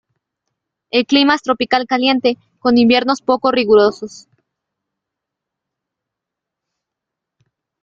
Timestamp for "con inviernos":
2.57-3.21